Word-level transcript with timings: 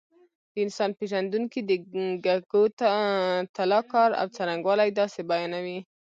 د 0.53 0.55
انسان 0.65 0.89
پېژندونکي 0.99 1.59
د 1.69 1.71
کګوتلا 2.25 3.79
کار 3.93 4.09
او 4.19 4.27
څرنګوالی 4.35 4.89
داسې 4.99 5.19
بیانوي. 5.31 5.79